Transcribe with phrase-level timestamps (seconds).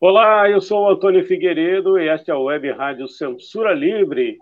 [0.00, 4.38] Olá, eu sou o Antônio Figueiredo e esta é a Web Rádio Censura Livre.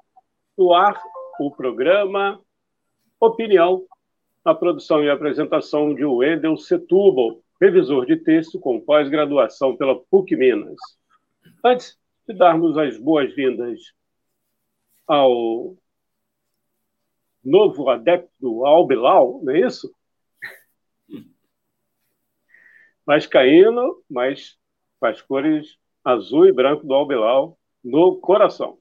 [0.55, 1.03] No ar,
[1.41, 2.39] o programa
[3.19, 3.87] Opinião,
[4.45, 10.77] a produção e apresentação de Wendel Setúbal, revisor de texto com pós-graduação pela PUC Minas.
[11.65, 11.99] Antes
[12.29, 13.95] de darmos as boas-vindas
[15.07, 15.75] ao
[17.43, 19.91] novo adepto Albilau, não é isso?
[23.07, 24.59] Mais caíno, mas
[24.99, 28.79] com as cores azul e branco do Albilau no coração.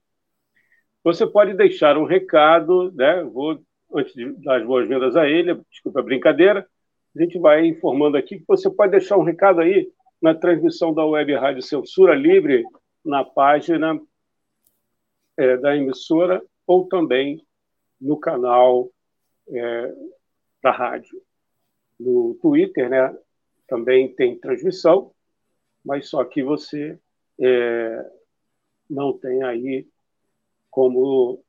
[1.04, 3.24] Você pode deixar um recado, né?
[3.24, 3.60] Vou,
[3.94, 6.68] antes de dar as boas-vindas a ele, desculpa a brincadeira,
[7.16, 9.90] a gente vai informando aqui que você pode deixar um recado aí
[10.22, 12.64] na transmissão da Web Rádio Censura Livre,
[13.04, 14.00] na página
[15.38, 17.46] é, da emissora, ou também
[18.02, 18.90] no canal
[19.50, 19.94] é,
[20.62, 21.22] da rádio.
[22.00, 23.16] No Twitter, né?
[23.68, 25.15] Também tem transmissão
[25.86, 26.98] mas só que você
[27.40, 28.06] é,
[28.90, 29.88] não tem aí
[30.70, 31.44] como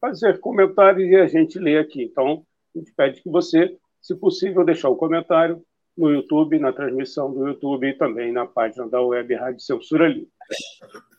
[0.00, 2.04] fazer comentários e a gente lê aqui.
[2.04, 5.62] Então, a gente pede que você, se possível, deixar um comentário
[5.96, 10.30] no YouTube, na transmissão do YouTube e também na página da Web Rádio Censura Livre.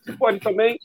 [0.02, 0.78] Você pode também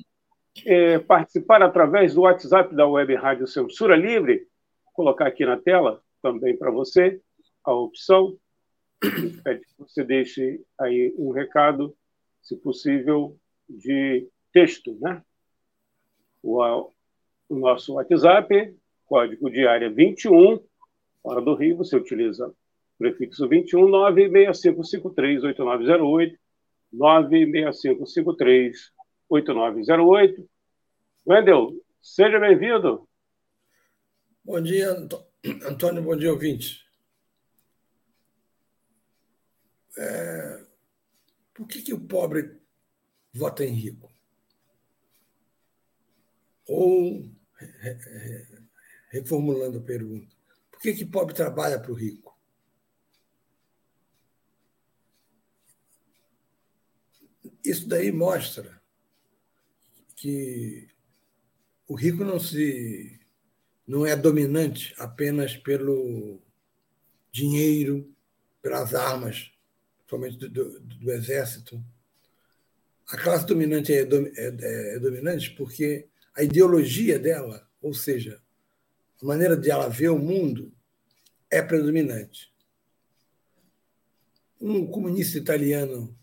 [0.65, 4.47] é, participar através do WhatsApp da Web Rádio Censura Livre,
[4.85, 7.21] Vou colocar aqui na tela também para você
[7.63, 8.37] a opção
[8.99, 11.95] pede que você deixe aí um recado,
[12.41, 15.23] se possível, de texto, né?
[16.41, 16.91] O,
[17.49, 20.59] o nosso WhatsApp, código de área 21,
[21.21, 22.55] fora do Rio, você utiliza o
[22.97, 26.37] prefixo 21 965538908,
[29.31, 30.45] 965538908.
[31.25, 33.07] Wendel, seja bem-vindo.
[34.43, 34.89] Bom dia,
[35.65, 36.88] Antônio, bom dia, ouvinte.
[39.97, 40.65] É,
[41.53, 42.59] por que, que o pobre
[43.33, 44.11] vota em rico?
[46.67, 47.29] Ou,
[49.09, 50.35] reformulando a pergunta,
[50.71, 52.37] por que, que pobre trabalha para o rico?
[57.63, 58.81] Isso daí mostra
[60.15, 60.87] que
[61.87, 63.19] o rico não se
[63.85, 66.39] não é dominante apenas pelo
[67.31, 68.15] dinheiro,
[68.61, 69.51] pelas armas
[70.09, 71.83] somente do, do, do exército,
[73.07, 78.41] a classe dominante é, é, é, dominante porque a ideologia dela, ou seja,
[79.21, 80.73] a maneira de ela ver o mundo,
[81.49, 82.51] é predominante.
[84.59, 86.15] Um comunista italiano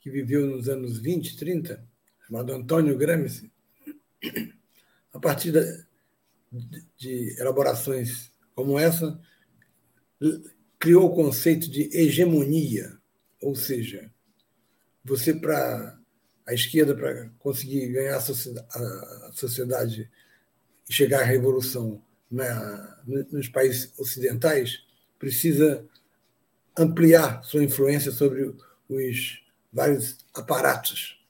[0.00, 1.86] que viveu nos anos 20, 30,
[2.26, 3.50] chamado Antonio Gramsci,
[5.12, 5.52] a partir
[6.96, 9.20] de elaborações como essa,
[10.78, 12.99] criou o conceito de hegemonia
[13.40, 14.10] ou seja,
[15.04, 15.98] você, para
[16.46, 20.10] a esquerda, para conseguir ganhar a sociedade
[20.88, 24.84] e chegar à revolução na, nos países ocidentais,
[25.18, 25.84] precisa
[26.76, 28.54] ampliar sua influência sobre
[28.88, 29.42] os
[29.72, 31.20] vários aparatos.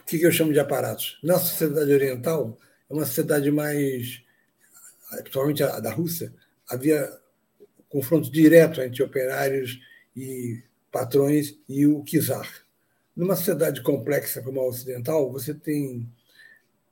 [0.00, 1.18] O que eu chamo de aparatos?
[1.22, 4.22] Na sociedade oriental, é uma sociedade mais,
[5.18, 6.32] principalmente a da Rússia,
[6.68, 7.20] havia
[7.96, 9.80] confronto direto entre operários
[10.14, 10.62] e
[10.92, 12.46] patrões e o czar.
[13.16, 16.06] Numa sociedade complexa como a ocidental, você tem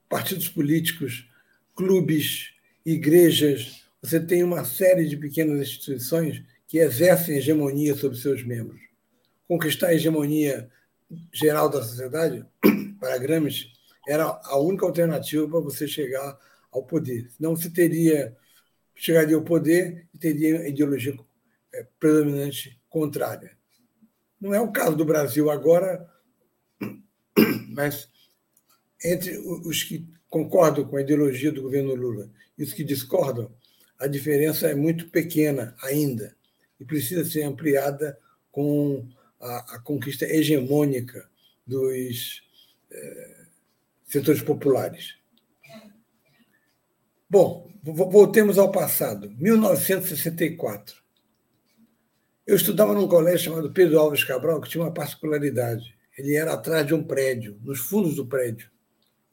[0.08, 1.28] partidos políticos,
[1.76, 2.54] clubes,
[2.86, 8.80] igrejas, você tem uma série de pequenas instituições que exercem hegemonia sobre seus membros.
[9.46, 10.70] Conquistar a hegemonia
[11.30, 12.46] geral da sociedade,
[12.98, 13.66] para Gramsci,
[14.08, 16.38] era a única alternativa para você chegar
[16.72, 17.28] ao poder.
[17.38, 18.34] Não se teria
[18.94, 21.16] chegaria ao poder e teria ideologia
[21.72, 23.56] é, predominante contrária.
[24.40, 26.08] Não é o caso do Brasil agora,
[27.68, 28.08] mas
[29.02, 33.52] entre os que concordam com a ideologia do governo Lula e os que discordam,
[33.98, 36.36] a diferença é muito pequena ainda
[36.78, 38.18] e precisa ser ampliada
[38.50, 39.08] com
[39.40, 41.28] a, a conquista hegemônica
[41.66, 42.42] dos
[42.90, 43.44] é,
[44.06, 45.16] setores populares.
[47.28, 49.30] Bom, voltemos ao passado.
[49.38, 51.02] 1964.
[52.46, 55.96] Eu estudava num colégio chamado Pedro Alves Cabral, que tinha uma particularidade.
[56.16, 58.70] Ele era atrás de um prédio, nos fundos do prédio.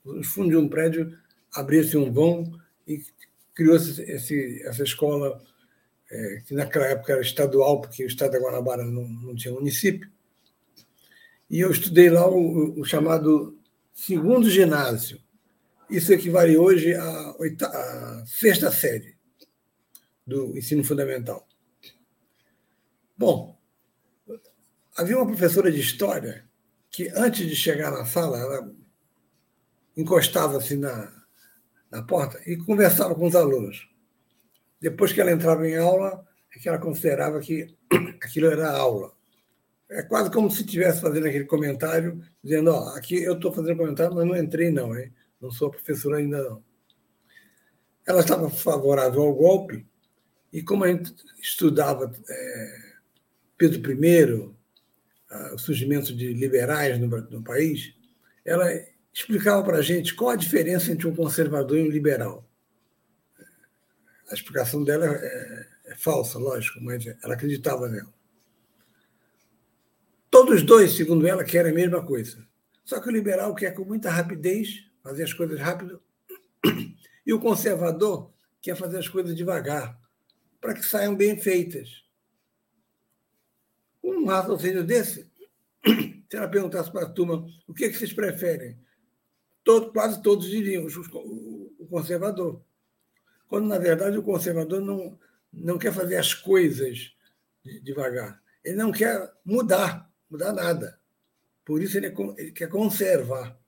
[0.03, 1.17] Nos fundos de um prédio
[1.53, 3.03] abria-se um vão e
[3.53, 5.41] criou-se essa escola,
[6.09, 10.09] é, que naquela época era estadual, porque o estado da Guanabara não, não tinha município.
[11.49, 13.59] E eu estudei lá o, o chamado
[13.93, 15.19] segundo ginásio.
[15.91, 19.17] Isso equivale hoje à, oita, à sexta série
[20.25, 21.45] do ensino fundamental.
[23.17, 23.59] Bom,
[24.95, 26.45] havia uma professora de história
[26.89, 28.73] que, antes de chegar na sala, ela
[29.97, 31.11] encostava-se na,
[31.91, 33.89] na porta e conversava com os alunos.
[34.79, 37.67] Depois que ela entrava em aula, é que ela considerava que
[38.23, 39.11] aquilo era aula.
[39.89, 44.15] É quase como se estivesse fazendo aquele comentário, dizendo: Ó, aqui eu estou fazendo comentário,
[44.15, 45.13] mas não entrei, não, hein?
[45.41, 46.63] Não sou professora ainda, não.
[48.05, 49.85] Ela estava favorável ao golpe,
[50.51, 52.13] e como a gente estudava.
[52.29, 52.91] É,
[53.57, 54.51] Pedro I,
[55.53, 57.93] o surgimento de liberais no, no país,
[58.43, 58.67] ela
[59.13, 62.47] explicava para a gente qual a diferença entre um conservador e um liberal.
[64.29, 68.11] A explicação dela é, é falsa, lógico, mas ela acreditava nela.
[70.29, 72.45] Todos dois, segundo ela, querem a mesma coisa.
[72.83, 76.01] Só que o liberal quer com muita rapidez fazer as coisas rápido
[77.25, 78.31] e o conservador
[78.61, 79.99] quer fazer as coisas devagar,
[80.59, 82.03] para que saiam bem feitas.
[84.03, 85.29] Um raciocínio desse,
[85.85, 88.77] se ela perguntasse para a turma o que, é que vocês preferem,
[89.63, 92.61] todo, quase todos diriam o conservador.
[93.47, 95.19] Quando, na verdade, o conservador não,
[95.51, 97.13] não quer fazer as coisas
[97.83, 98.41] devagar.
[98.63, 100.99] Ele não quer mudar, mudar nada.
[101.65, 103.59] Por isso, ele, ele quer conservar.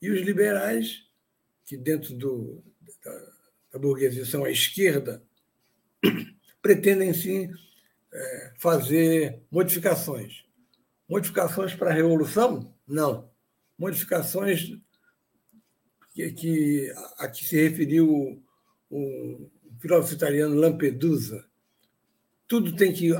[0.00, 1.04] E os liberais,
[1.64, 2.62] que dentro do,
[3.04, 3.32] da,
[3.72, 5.22] da burguesia são a esquerda,
[6.62, 7.50] pretendem sim
[8.12, 10.44] é, fazer modificações.
[11.08, 12.74] Modificações para a revolução?
[12.86, 13.30] Não.
[13.78, 14.72] Modificações
[16.14, 18.42] que, que a que se referiu
[18.90, 21.46] o filósofo italiano Lampedusa.
[22.46, 23.10] Tudo tem que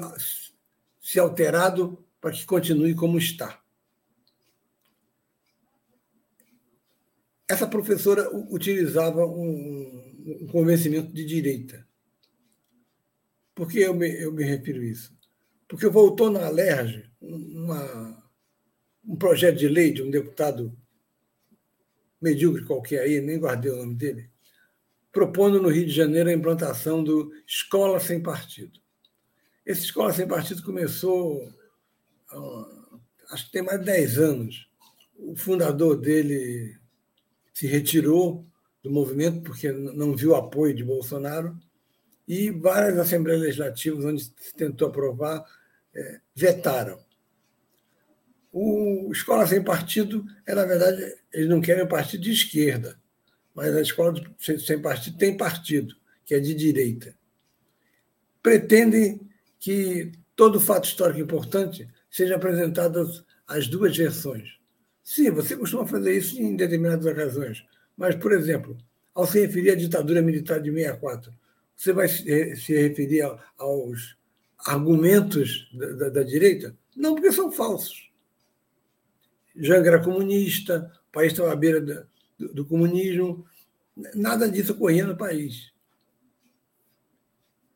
[1.00, 3.62] ser alterado para que continue como está.
[7.48, 11.86] Essa professora utilizava um, um convencimento de direita.
[13.54, 15.16] Por que eu me, eu me refiro a isso?
[15.66, 18.22] Porque voltou na Alerj uma,
[19.04, 20.76] um projeto de lei de um deputado
[22.20, 24.30] medíocre qualquer aí, nem guardei o nome dele,
[25.10, 28.78] propondo no Rio de Janeiro a implantação do Escola Sem Partido.
[29.64, 31.52] Esse Escola Sem Partido começou,
[33.30, 34.70] acho que tem mais de 10 anos.
[35.16, 36.77] O fundador dele
[37.58, 38.46] se retirou
[38.84, 41.58] do movimento porque não viu apoio de Bolsonaro
[42.26, 45.44] e várias assembleias legislativas onde se tentou aprovar
[45.92, 47.00] é, vetaram.
[48.52, 51.02] O Escola Sem Partido, é, na verdade,
[51.32, 52.96] eles não querem um partido de esquerda,
[53.52, 57.12] mas a Escola Sem Partido tem partido, que é de direita.
[58.40, 59.20] Pretendem
[59.58, 63.10] que todo fato histórico importante seja apresentado
[63.48, 64.57] às duas versões.
[65.08, 67.64] Sim, você costuma fazer isso em determinadas ocasiões,
[67.96, 68.76] mas, por exemplo,
[69.14, 71.32] ao se referir à ditadura militar de 64,
[71.74, 73.22] você vai se referir
[73.56, 74.18] aos
[74.66, 76.76] argumentos da, da, da direita?
[76.94, 78.12] Não, porque são falsos.
[79.56, 81.80] Janga era comunista, o país estava à beira
[82.38, 83.46] do, do comunismo,
[84.14, 85.72] nada disso ocorria no país.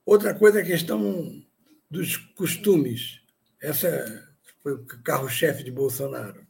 [0.04, 1.42] Outra coisa é a questão
[1.90, 3.22] dos costumes.
[3.58, 4.28] Essa
[4.62, 6.41] foi o carro-chefe de Bolsonaro.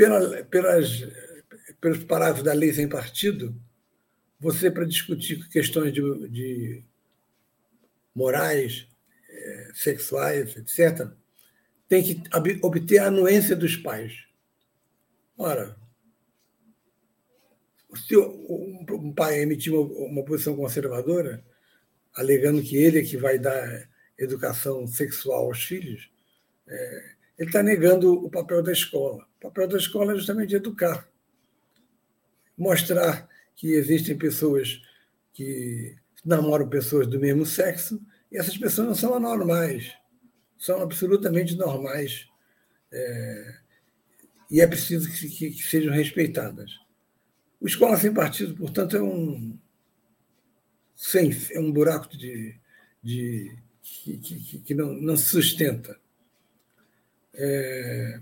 [0.00, 1.06] Pela, pelas,
[1.78, 3.54] pelos parágrafos da lei sem partido,
[4.38, 6.84] você, para discutir questões de, de
[8.14, 8.88] morais,
[9.28, 11.06] é, sexuais, etc.,
[11.86, 12.22] tem que
[12.62, 14.24] obter a anuência dos pais.
[15.36, 15.76] Ora,
[17.94, 21.44] se um pai emitir uma, posição conservadora,
[22.14, 26.10] alegando que ele é que vai dar educação sexual aos filhos,
[26.66, 29.28] é, ele está negando o papel da escola.
[29.40, 31.08] O papel da escola é justamente educar,
[32.56, 34.82] mostrar que existem pessoas
[35.32, 37.98] que namoram pessoas do mesmo sexo
[38.30, 39.94] e essas pessoas não são anormais,
[40.58, 42.28] são absolutamente normais.
[42.92, 43.54] É,
[44.50, 46.78] e é preciso que, que, que, sejam respeitadas.
[47.58, 49.58] O Escola Sem Partido, portanto, é um,
[50.94, 52.54] sem, é um buraco de,
[53.02, 54.18] de que,
[54.66, 55.98] que, não, não, se sustenta.
[57.32, 58.20] É,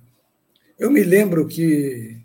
[0.78, 2.20] eu me lembro que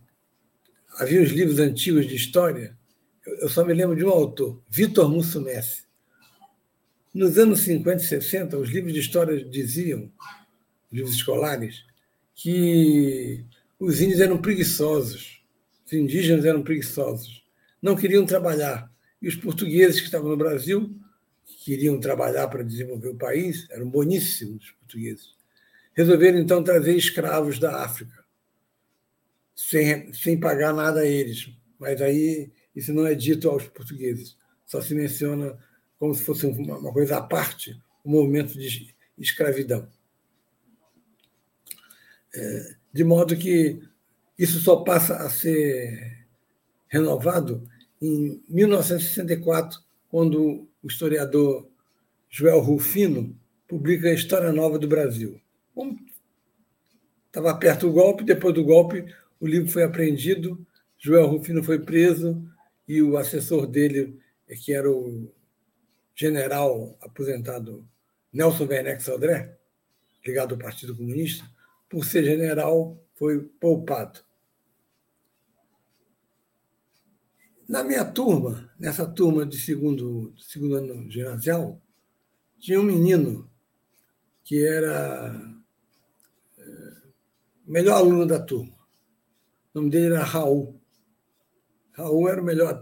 [0.99, 2.77] havia os livros antigos de história
[3.25, 5.83] eu só me lembro de um autor, Vitor Mussumessi.
[7.13, 10.11] Nos anos 50 e 60, os livros de história diziam,
[10.91, 11.85] livros escolares,
[12.35, 13.45] que
[13.79, 15.41] os índios eram preguiçosos,
[15.85, 17.43] os indígenas eram preguiçosos,
[17.81, 18.91] não queriam trabalhar.
[19.21, 20.93] E os portugueses que estavam no Brasil,
[21.45, 25.33] que queriam trabalhar para desenvolver o país, eram boníssimos portugueses,
[25.93, 28.22] resolveram então trazer escravos da África,
[29.69, 31.49] sem, sem pagar nada a eles.
[31.79, 35.57] Mas aí isso não é dito aos portugueses, só se menciona
[35.97, 37.71] como se fosse uma coisa à parte,
[38.03, 39.87] o um movimento de escravidão.
[42.35, 43.81] É, de modo que
[44.37, 46.25] isso só passa a ser
[46.87, 47.63] renovado
[48.01, 49.79] em 1964,
[50.09, 51.69] quando o historiador
[52.29, 55.39] Joel Rufino publica a História Nova do Brasil.
[57.27, 59.05] Estava perto do golpe, depois do golpe,
[59.43, 60.65] o livro foi apreendido,
[60.97, 62.41] Joel Rufino foi preso
[62.87, 64.17] e o assessor dele,
[64.63, 65.29] que era o
[66.15, 67.85] general aposentado
[68.31, 69.59] Nelson Werneck Sodré,
[70.25, 71.43] ligado ao Partido Comunista,
[71.89, 74.21] por ser general, foi poupado.
[77.67, 81.81] Na minha turma, nessa turma de segundo, segundo ano ginasial,
[82.61, 83.51] tinha um menino
[84.41, 85.35] que era
[86.57, 86.63] é,
[87.67, 88.72] o melhor aluno da turma.
[89.73, 90.79] O nome dele era Raul.
[91.93, 92.81] Raul era o melhor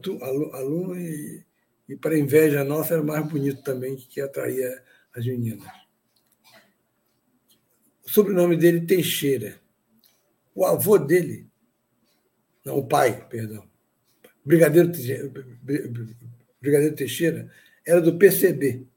[0.54, 1.46] aluno e
[1.92, 4.82] e, para inveja nossa, era mais bonito também, que atraía
[5.14, 5.68] as meninas.
[8.06, 9.60] O sobrenome dele, Teixeira.
[10.56, 11.50] O avô dele,
[12.64, 13.68] não, o pai, perdão,
[14.46, 14.90] Brigadeiro,
[16.62, 17.52] Brigadeiro Teixeira,
[17.86, 18.88] era do PCB.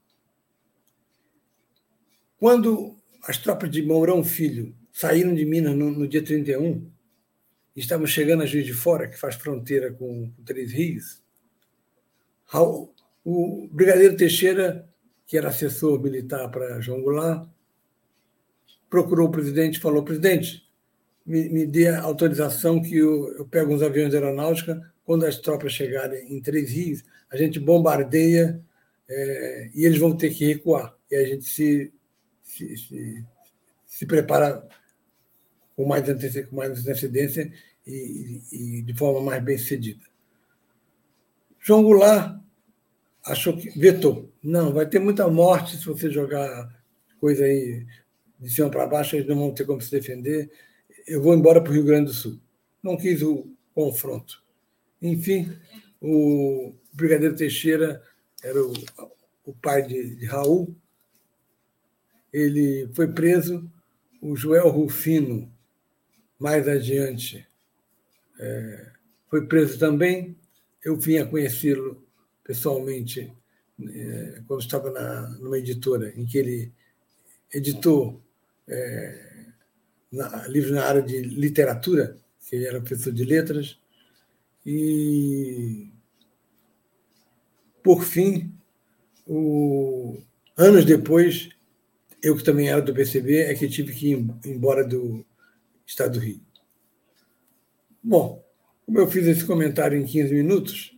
[2.37, 6.89] Quando as tropas de Mourão Filho saíram de Minas no, no dia 31,
[7.75, 11.21] estavam chegando a Juiz de Fora, que faz fronteira com, Três Rios,
[13.23, 14.87] o Brigadeiro Teixeira,
[15.25, 17.49] que era assessor militar para João Goulart,
[18.89, 20.63] procurou o presidente e falou: presidente,
[21.25, 25.73] me, me dê autorização que eu, eu pego uns aviões de aeronáutica, quando as tropas
[25.73, 28.61] chegarem em Três Rios, a gente bombardeia
[29.09, 30.95] é, e eles vão ter que recuar.
[31.09, 31.93] E a gente se,
[32.41, 33.25] se, se,
[33.85, 34.65] se prepara
[35.75, 37.51] com mais, antecedência, com mais antecedência
[37.85, 40.03] e, e, de forma mais bem sucedida.
[41.59, 42.39] João Goulart
[43.23, 44.31] achou que vetou.
[44.41, 46.71] Não, vai ter muita morte se você jogar
[47.19, 47.85] coisa aí
[48.39, 50.51] de cima para baixo, eles não vão ter como se defender.
[51.07, 52.39] Eu vou embora para o Rio Grande do Sul.
[52.83, 54.43] Não quis o confronto.
[55.01, 55.51] Enfim,
[55.99, 58.01] o Brigadeiro Teixeira
[58.43, 58.73] era o,
[59.45, 60.75] o pai de, de Raul.
[62.31, 63.69] Ele foi preso.
[64.21, 65.51] O Joel Rufino,
[66.39, 67.45] mais adiante,
[68.39, 68.91] é,
[69.29, 70.35] foi preso também.
[70.83, 72.03] Eu vim a conhecê-lo
[72.43, 73.33] pessoalmente
[73.81, 76.71] é, quando estava na, numa editora em que ele
[77.53, 78.21] editou
[78.67, 79.45] é,
[80.11, 83.77] na, livros na área de literatura, que ele era professor de letras,
[84.65, 85.89] e,
[87.83, 88.51] por fim,
[89.27, 90.17] o,
[90.57, 91.49] anos depois,
[92.21, 95.25] eu que também era do PCB, é que tive que ir embora do
[95.85, 96.41] Estado do Rio.
[98.03, 98.43] Bom,
[98.85, 100.97] como eu fiz esse comentário em 15 minutos,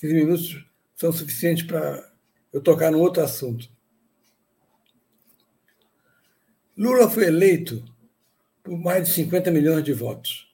[0.00, 2.12] 15 minutos são suficientes para
[2.52, 3.68] eu tocar num outro assunto.
[6.76, 7.84] Lula foi eleito
[8.62, 10.46] por mais de 50 milhões de votos.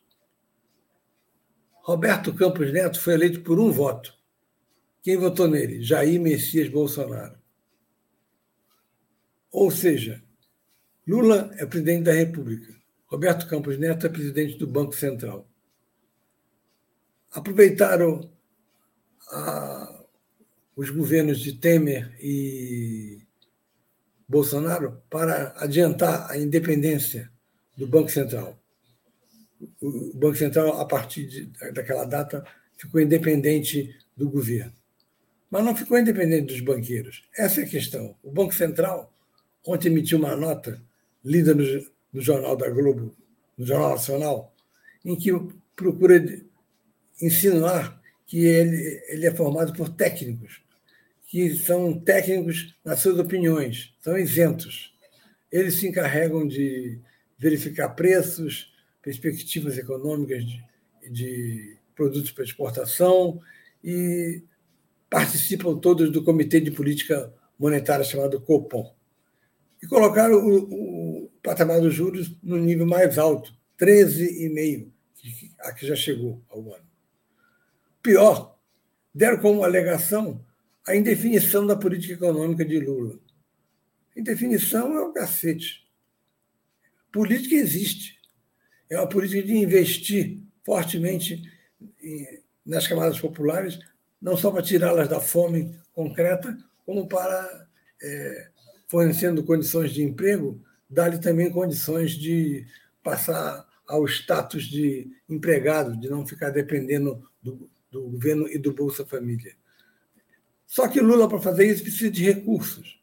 [1.82, 4.16] Roberto Campos Neto foi eleito por um voto.
[5.02, 5.82] Quem votou nele?
[5.82, 7.36] Jair Messias Bolsonaro.
[9.50, 10.22] Ou seja,
[11.06, 12.81] Lula é presidente da República.
[13.12, 15.46] Roberto Campos Neto é presidente do Banco Central.
[17.30, 18.30] Aproveitaram
[19.30, 20.02] a,
[20.74, 23.20] os governos de Temer e
[24.26, 27.30] Bolsonaro para adiantar a independência
[27.76, 28.58] do Banco Central.
[29.78, 32.42] O Banco Central, a partir de, daquela data,
[32.78, 34.72] ficou independente do governo.
[35.50, 37.28] Mas não ficou independente dos banqueiros.
[37.36, 38.16] Essa é a questão.
[38.22, 39.12] O Banco Central,
[39.66, 40.82] ontem emitiu uma nota,
[41.22, 41.62] lida no,
[42.12, 43.14] no Jornal da Globo,
[43.56, 44.54] no Jornal Nacional,
[45.04, 45.30] em que
[45.74, 46.22] procura
[47.20, 50.62] insinuar que ele, ele é formado por técnicos,
[51.26, 54.94] que são técnicos nas suas opiniões, são isentos.
[55.50, 56.98] Eles se encarregam de
[57.38, 60.64] verificar preços, perspectivas econômicas de,
[61.10, 63.40] de produtos para exportação
[63.82, 64.42] e
[65.10, 68.94] participam todos do Comitê de Política Monetária chamado COPOM.
[69.82, 71.01] E colocaram o, o
[71.42, 74.90] patamar dos juros no nível mais alto, 13,5%,
[75.60, 76.86] a que já chegou ao ano.
[78.02, 78.58] Pior,
[79.14, 80.44] deram como alegação
[80.86, 83.18] a indefinição da política econômica de Lula.
[84.16, 85.86] Indefinição é o cacete.
[87.12, 88.18] Política existe.
[88.90, 91.42] É uma política de investir fortemente
[92.64, 93.78] nas camadas populares,
[94.20, 97.68] não só para tirá-las da fome concreta, como para,
[98.02, 98.48] é,
[98.88, 102.66] fornecendo condições de emprego, dar-lhe também condições de
[103.02, 109.04] passar ao status de empregado, de não ficar dependendo do, do governo e do Bolsa
[109.04, 109.54] Família.
[110.66, 113.00] Só que Lula, para fazer isso, precisa de recursos.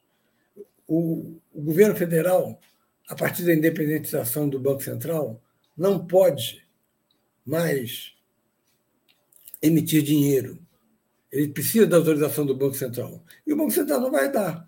[0.87, 2.59] O, o governo federal,
[3.07, 5.41] a partir da independentização do Banco Central,
[5.75, 6.65] não pode
[7.45, 8.15] mais
[9.61, 10.59] emitir dinheiro.
[11.31, 13.23] Ele precisa da autorização do Banco Central.
[13.45, 14.65] E o Banco Central não vai dar.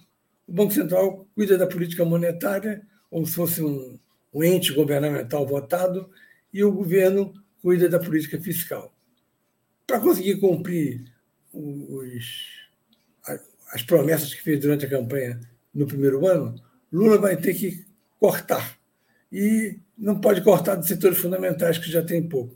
[0.48, 4.00] O Banco Central cuida da política monetária como se fosse um,
[4.34, 6.10] um ente governamental votado
[6.52, 8.92] e o governo cuida da política fiscal.
[9.86, 11.04] Para conseguir cumprir
[11.54, 12.62] os,
[13.74, 15.40] as promessas que fez durante a campanha
[15.74, 16.56] no primeiro ano,
[16.92, 17.86] Lula vai ter que
[18.18, 18.80] cortar.
[19.30, 22.56] E não pode cortar de setores fundamentais, que já tem pouco.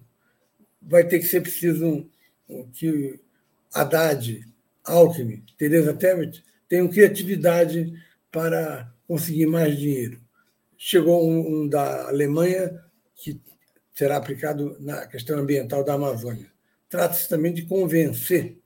[0.81, 2.09] Vai ter que ser preciso
[2.74, 3.19] que
[3.74, 4.45] Haddad,
[4.83, 7.93] Alckmin, Teresa Temet tenham criatividade
[8.31, 10.25] para conseguir mais dinheiro.
[10.77, 12.82] Chegou um, um da Alemanha
[13.15, 13.41] que
[13.94, 16.51] será aplicado na questão ambiental da Amazônia.
[16.89, 18.60] Trata-se também de convencer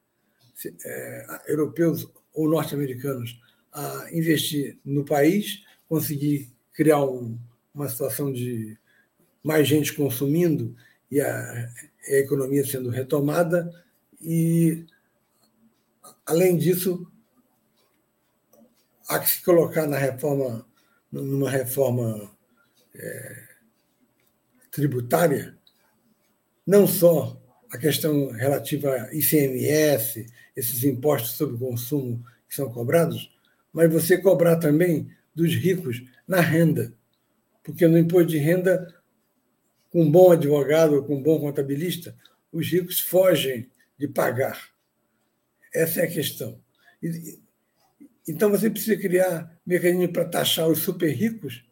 [0.86, 3.40] é, europeus ou norte-americanos
[3.72, 7.38] a investir no país, conseguir criar um,
[7.74, 8.78] uma situação de
[9.44, 10.76] mais gente consumindo
[11.10, 11.70] e a,
[12.08, 13.72] a economia sendo retomada
[14.22, 14.86] e
[16.26, 17.10] além disso
[19.08, 20.66] há que se colocar na reforma
[21.12, 22.32] numa reforma
[22.96, 23.44] é,
[24.72, 25.58] tributária
[26.70, 33.36] não só a questão relativa a ICMS, esses impostos sobre consumo que são cobrados,
[33.74, 36.94] mas você cobrar também dos ricos na renda,
[37.64, 38.94] porque no imposto de renda
[39.90, 42.16] com um bom advogado, com um bom contabilista,
[42.52, 44.70] os ricos fogem de pagar.
[45.74, 46.60] Essa é a questão.
[48.30, 51.66] Então você precisa criar mecanismos para taxar os super ricos,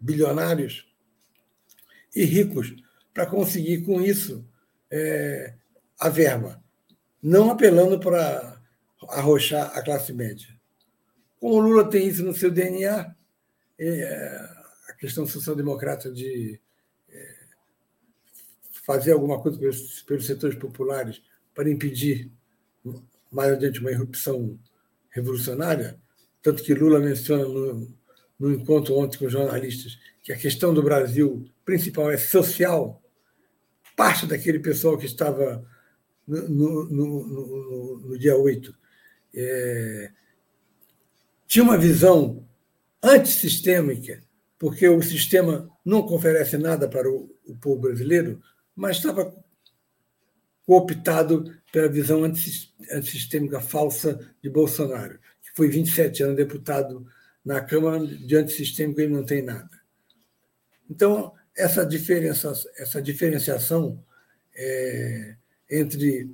[0.00, 0.86] bilionários
[2.14, 2.74] e ricos,
[3.14, 4.44] para conseguir com isso
[4.90, 5.54] é,
[5.98, 6.62] a verba,
[7.22, 8.60] não apelando para
[9.08, 10.48] arrochar a classe média.
[11.38, 13.14] Como o Lula tem isso no seu DNA,
[13.78, 14.48] é,
[14.88, 16.60] a questão social-democrata de
[18.90, 21.22] fazer alguma coisa pelos, pelos setores populares
[21.54, 22.28] para impedir
[23.30, 24.58] mais adiante uma irrupção
[25.10, 25.98] revolucionária,
[26.42, 27.94] tanto que Lula menciona no,
[28.38, 33.02] no encontro ontem com jornalistas que a questão do Brasil principal é social,
[33.96, 35.64] parte daquele pessoal que estava
[36.26, 36.48] no,
[36.88, 38.74] no, no, no dia 8
[39.34, 40.10] é,
[41.46, 42.46] tinha uma visão
[43.02, 44.22] antissistêmica,
[44.58, 48.40] porque o sistema não oferece nada para o, o povo brasileiro,
[48.74, 49.34] mas estava
[50.70, 57.04] cooptado pela visão antissistêmica falsa de Bolsonaro, que foi 27 anos deputado
[57.44, 59.68] na Câmara de antissistêmico e não tem nada.
[60.88, 64.00] Então, essa, diferença, essa diferenciação
[64.54, 65.34] é,
[65.68, 66.32] entre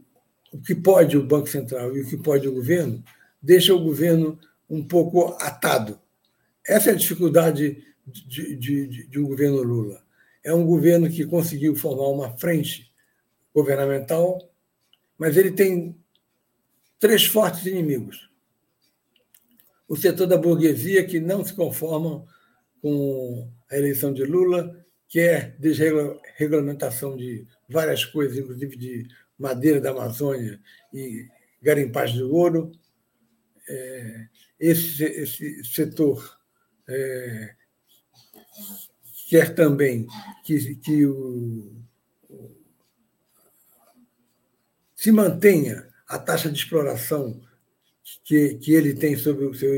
[0.53, 3.03] o que pode o Banco Central e o que pode o governo
[3.41, 5.99] deixa o governo um pouco atado.
[6.63, 10.05] Essa é a dificuldade de, de, de, de um governo Lula
[10.45, 12.93] é um governo que conseguiu formar uma frente
[13.57, 14.53] governamental,
[15.17, 15.97] mas ele tem
[16.99, 18.29] três fortes inimigos.
[19.89, 22.27] O setor da burguesia, que não se conforma
[22.83, 29.91] com a eleição de Lula, que é desregulamentação de várias coisas, inclusive de madeira da
[29.91, 30.61] Amazônia
[30.93, 31.27] e
[31.63, 32.73] garimpagem de ouro.
[33.67, 34.29] É,
[34.61, 36.39] esse, esse setor
[36.87, 37.55] é,
[39.31, 40.07] quer também
[40.45, 41.86] que, que o,
[45.07, 47.41] se mantenha a taxa de exploração
[48.25, 49.73] que, que ele tem sobre o seu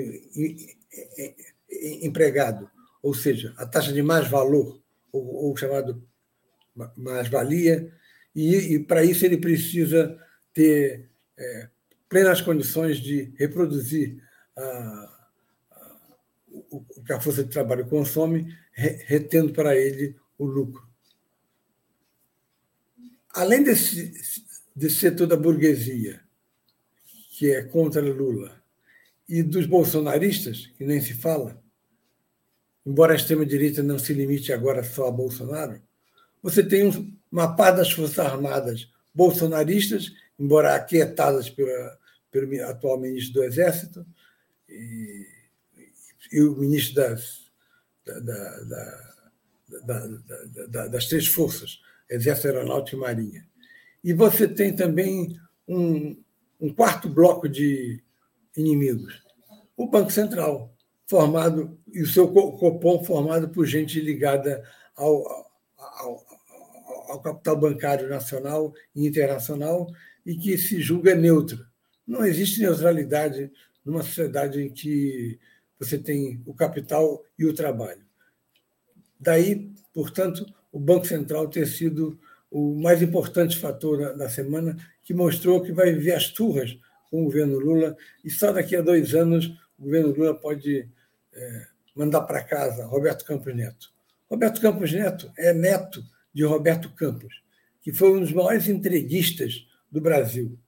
[2.00, 2.70] empregado,
[3.02, 4.80] ou seja, a taxa de mais-valor,
[5.12, 6.02] ou, ou, chamado
[6.96, 7.92] mais-valia,
[8.34, 10.18] e, e para isso ele precisa
[10.54, 11.68] ter é,
[12.08, 14.22] plenas condições de reproduzir
[14.56, 15.28] a,
[16.70, 20.88] o que a força de trabalho consome, retendo para ele o lucro.
[23.34, 24.47] Além desse,
[24.78, 26.20] desse setor da burguesia,
[27.30, 28.62] que é contra Lula,
[29.28, 31.60] e dos bolsonaristas, que nem se fala,
[32.86, 35.82] embora a extrema-direita não se limite agora só a Bolsonaro,
[36.40, 41.98] você tem uma pá das Forças Armadas bolsonaristas, embora aquietadas pela,
[42.30, 44.06] pelo atual ministro do Exército
[44.68, 45.26] e,
[46.32, 47.50] e o ministro das,
[48.06, 48.20] da,
[49.80, 50.06] da,
[50.68, 53.48] da, das três forças, Exército, Aeronáutica e Marinha.
[54.08, 56.16] E você tem também um,
[56.58, 58.02] um quarto bloco de
[58.56, 59.22] inimigos,
[59.76, 60.74] o Banco Central,
[61.06, 64.64] formado, e o seu Copom formado por gente ligada
[64.96, 65.26] ao,
[65.76, 66.26] ao,
[67.10, 69.86] ao capital bancário nacional e internacional
[70.24, 71.66] e que se julga neutro.
[72.06, 73.52] Não existe neutralidade
[73.84, 75.38] numa sociedade em que
[75.78, 78.06] você tem o capital e o trabalho.
[79.20, 82.18] Daí, portanto, o Banco Central ter sido
[82.50, 86.78] o mais importante fator da semana, que mostrou que vai viver as turras
[87.10, 89.46] com o governo Lula e só daqui a dois anos
[89.78, 90.88] o governo Lula pode
[91.32, 93.92] é, mandar para casa Roberto Campos Neto.
[94.30, 97.42] Roberto Campos Neto é neto de Roberto Campos,
[97.80, 100.58] que foi um dos maiores entreguistas do Brasil.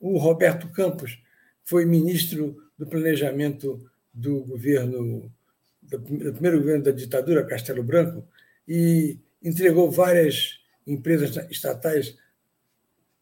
[0.00, 1.18] O Roberto Campos
[1.64, 5.30] foi ministro do planejamento do governo,
[5.82, 8.26] do primeiro governo da ditadura, Castelo Branco,
[8.66, 12.16] e entregou várias empresas estatais,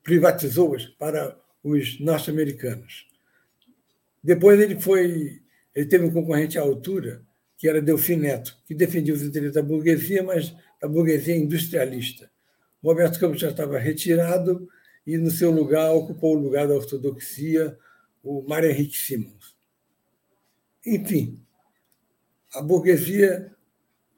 [0.02, 3.06] privatizou-as para os norte-americanos.
[4.22, 5.42] Depois ele foi,
[5.74, 7.22] ele teve um concorrente à altura,
[7.58, 12.30] que era Delfim Neto, que defendia os interesses da burguesia, mas da burguesia industrialista.
[12.82, 14.68] Roberto Campos já estava retirado
[15.06, 17.76] e, no seu lugar, ocupou o lugar da ortodoxia
[18.22, 19.56] o Mário Henrique Simons.
[20.84, 21.44] Enfim,
[22.52, 23.54] a burguesia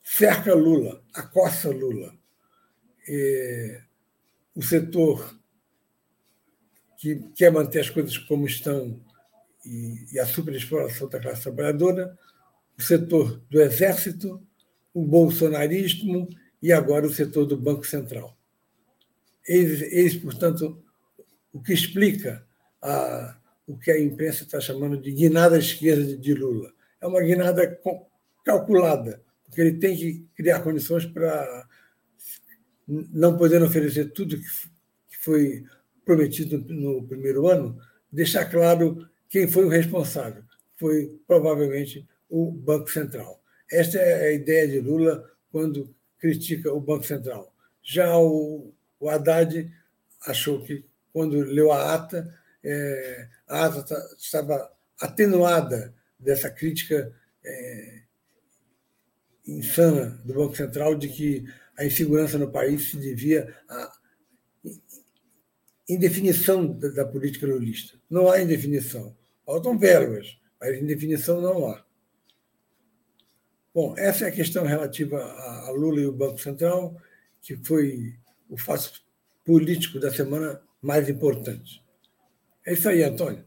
[0.02, 2.17] cerca Lula, acossa Lula.
[3.08, 3.80] E
[4.54, 5.38] o setor
[6.98, 9.00] que quer manter as coisas como estão
[9.64, 12.18] e, e a superexploração da classe trabalhadora,
[12.76, 14.42] o setor do exército,
[14.92, 16.28] o bolsonarismo
[16.62, 18.36] e agora o setor do Banco Central.
[19.46, 20.82] Eis, eis portanto,
[21.52, 22.44] o que explica
[22.82, 26.72] a, o que a imprensa está chamando de guinada esquerda de Lula.
[27.00, 27.78] É uma guinada
[28.44, 31.67] calculada, porque ele tem que criar condições para,
[32.88, 34.48] não podendo oferecer tudo que
[35.20, 35.64] foi
[36.05, 37.79] prometido no primeiro ano,
[38.11, 40.42] deixar claro quem foi o responsável.
[40.77, 43.42] Foi provavelmente o Banco Central.
[43.70, 47.55] Esta é a ideia de Lula quando critica o Banco Central.
[47.83, 49.70] Já o, o Haddad
[50.27, 54.70] achou que, quando leu a ata, é, a ata estava
[55.01, 57.12] atenuada dessa crítica
[57.44, 58.03] é,
[59.46, 61.44] insana do Banco Central de que
[61.78, 63.92] a insegurança no país se devia a
[65.88, 67.96] indefinição da, da política lulista.
[68.10, 69.16] Não há indefinição.
[69.46, 71.84] Faltam verbas, mas indefinição não há.
[73.72, 77.00] Bom, essa é a questão relativa a Lula e o Banco Central,
[77.40, 78.16] que foi
[78.50, 79.00] o fato
[79.44, 81.80] político da semana mais importante.
[82.66, 83.44] É isso aí, Antônio.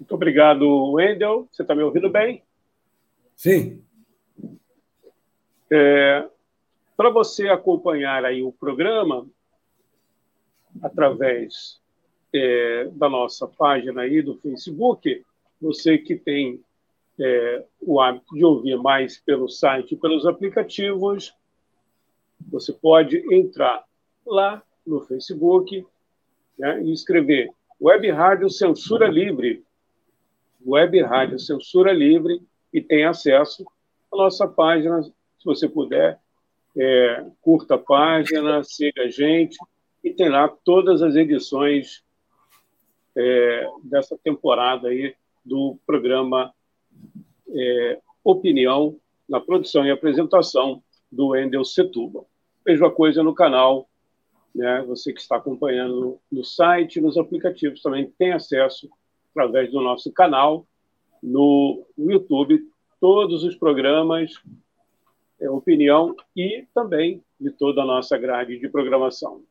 [0.00, 1.46] Muito obrigado, Wendel.
[1.52, 2.42] Você está me ouvindo bem?
[3.44, 3.84] Sim.
[5.70, 6.26] É,
[6.96, 9.26] para você acompanhar aí o programa
[10.80, 11.78] através
[12.32, 15.22] é, da nossa página aí do Facebook,
[15.60, 16.64] você que tem
[17.20, 21.36] é, o hábito de ouvir mais pelo site e pelos aplicativos,
[22.50, 23.84] você pode entrar
[24.26, 25.86] lá no Facebook
[26.58, 29.62] né, e escrever Web Rádio Censura Livre,
[30.66, 32.40] Web Rádio Censura Livre,
[32.74, 33.64] e tem acesso
[34.12, 35.12] à nossa página, se
[35.44, 36.18] você puder,
[36.76, 39.56] é, curta a página, siga a gente
[40.02, 42.02] e tem lá todas as edições
[43.16, 46.52] é, dessa temporada aí do programa
[47.48, 50.82] é, Opinião na produção e apresentação
[51.12, 52.26] do Endel Setúbal.
[52.66, 53.86] Mesma coisa no canal,
[54.54, 54.82] né?
[54.88, 58.88] Você que está acompanhando no site, nos aplicativos também tem acesso
[59.30, 60.66] através do nosso canal
[61.24, 64.32] no YouTube todos os programas
[65.40, 69.42] é, opinião e também de toda a nossa grade de programação.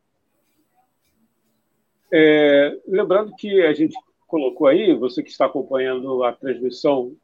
[2.12, 7.16] É, lembrando que a gente colocou aí, você que está acompanhando a transmissão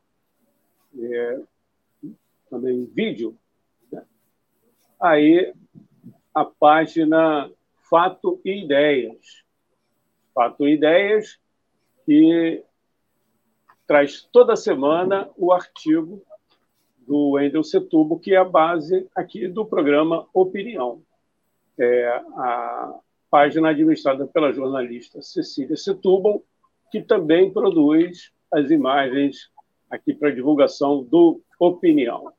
[1.00, 1.42] é,
[2.50, 3.38] também em vídeo,
[3.92, 4.04] né?
[5.00, 5.54] aí
[6.34, 7.52] a página
[7.88, 9.44] Fato e Ideias.
[10.34, 11.40] Fato e Ideias,
[12.04, 12.64] que
[13.90, 16.24] traz toda semana o artigo
[17.08, 21.02] do Wendel Setubo, que é a base aqui do programa Opinião.
[21.76, 23.00] É a
[23.32, 26.44] página administrada pela jornalista Cecília Setúbal,
[26.92, 29.52] que também produz as imagens
[29.90, 32.32] aqui para divulgação do Opinião.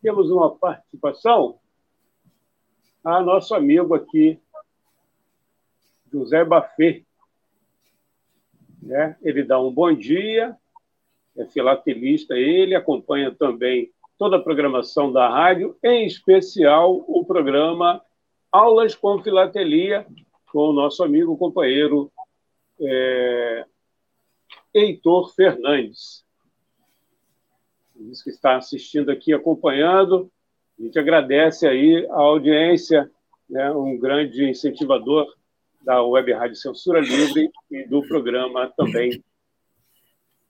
[0.00, 1.58] Temos uma participação
[3.04, 4.40] a nosso amigo aqui,
[6.10, 7.04] José Bafê.
[8.80, 9.14] Né?
[9.20, 10.56] Ele dá um bom dia,
[11.38, 18.02] é filatelista ele, acompanha também toda a programação da rádio, em especial o programa
[18.50, 20.06] Aulas com Filatelia,
[20.50, 22.10] com o nosso amigo companheiro
[22.80, 23.66] é,
[24.72, 26.24] Heitor Fernandes.
[27.94, 30.30] Diz que está assistindo aqui, acompanhando.
[30.78, 33.10] A gente agradece aí a audiência,
[33.48, 35.26] né, um grande incentivador
[35.80, 39.22] da Web Rádio Censura Livre e do programa também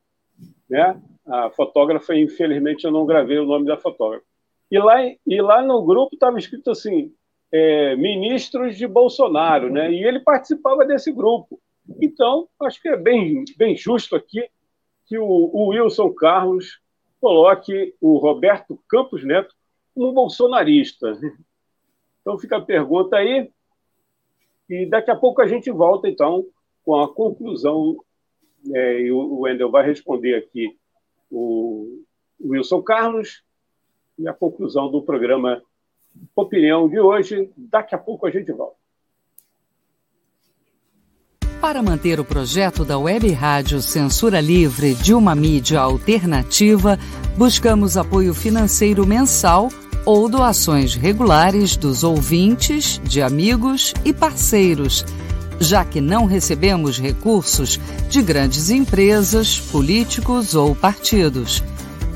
[0.69, 1.01] Né?
[1.25, 4.25] A fotógrafa, infelizmente, eu não gravei o nome da fotógrafa.
[4.69, 7.13] E lá, e lá no grupo estava escrito assim:
[7.51, 9.91] é, ministros de Bolsonaro, né?
[9.91, 11.59] E ele participava desse grupo.
[12.01, 14.47] Então, acho que é bem, bem justo aqui
[15.05, 16.79] que o, o Wilson Carlos
[17.19, 19.53] coloque o Roberto Campos Neto
[19.93, 21.19] como bolsonarista.
[22.21, 23.51] Então fica a pergunta aí,
[24.69, 26.45] e daqui a pouco a gente volta, então,
[26.83, 27.97] com a conclusão,
[28.73, 30.77] é, e o Wendel vai responder aqui
[31.29, 32.03] o
[32.39, 33.43] Wilson Carlos,
[34.17, 35.61] e a conclusão do programa
[36.35, 37.49] Opinião de hoje.
[37.57, 38.81] Daqui a pouco a gente volta.
[41.61, 46.97] Para manter o projeto da Web Rádio Censura Livre de uma mídia alternativa,
[47.37, 49.69] buscamos apoio financeiro mensal
[50.03, 55.05] ou doações regulares dos ouvintes, de amigos e parceiros,
[55.59, 61.63] já que não recebemos recursos de grandes empresas, políticos ou partidos.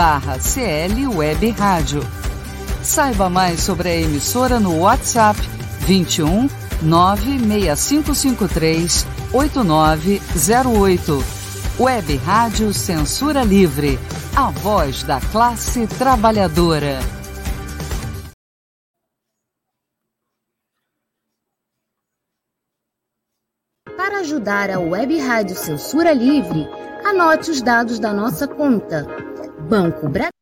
[0.00, 2.00] barra CL Web Rádio.
[2.82, 5.38] Saiba mais sobre a emissora no WhatsApp
[5.80, 6.48] 21
[6.80, 11.22] 96553 8908.
[11.78, 13.98] Web Rádio Censura Livre.
[14.34, 17.00] A voz da classe trabalhadora.
[24.20, 26.68] ajudar a Web Rádio Censura Livre,
[27.04, 29.06] anote os dados da nossa conta.
[29.70, 30.32] Banco Brasil.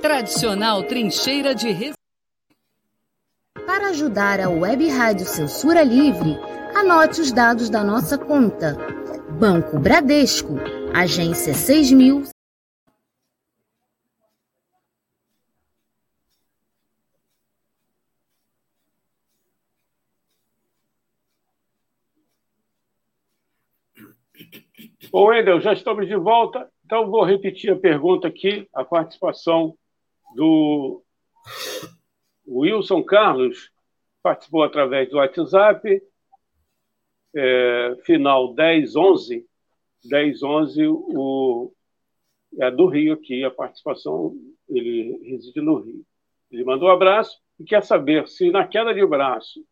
[0.00, 1.92] Tradicional trincheira de
[3.66, 6.38] Para ajudar a Web Rádio Censura Livre,
[6.74, 8.78] anote os dados da nossa conta.
[9.38, 10.54] Banco Bradesco,
[10.94, 12.33] agência 6000
[25.14, 29.78] Bom, Wendel, já estamos de volta, então vou repetir a pergunta aqui, a participação
[30.34, 31.04] do
[32.44, 33.70] Wilson Carlos,
[34.20, 36.02] participou através do WhatsApp,
[37.32, 39.46] é, final 1011,
[40.04, 41.72] 1011, o,
[42.58, 44.34] é do Rio aqui, a participação,
[44.68, 46.04] ele reside no Rio.
[46.50, 49.64] Ele mandou um abraço e quer saber se na queda de braço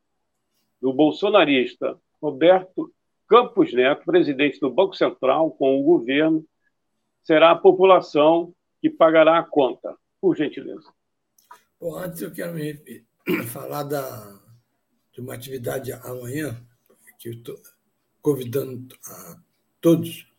[0.80, 2.94] do bolsonarista Roberto
[3.32, 6.46] Campos Neto, presidente do Banco Central, com o governo,
[7.22, 10.92] será a população que pagará a conta, por gentileza.
[11.80, 12.58] Bom, antes eu quero
[13.48, 14.38] falar da,
[15.14, 16.62] de uma atividade amanhã,
[17.18, 17.58] que eu estou
[18.20, 19.38] convidando a
[19.80, 20.30] todos